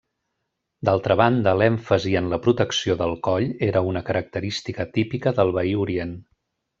D'altra 0.87 1.17
banda, 1.19 1.51
l'èmfasi 1.61 2.15
en 2.23 2.31
la 2.33 2.39
protecció 2.47 2.95
del 3.03 3.13
coll 3.29 3.45
era 3.69 3.83
una 3.91 4.03
característica 4.11 4.87
típica 4.97 5.35
del 5.41 5.53
veí 5.59 5.77
orient. 5.89 6.17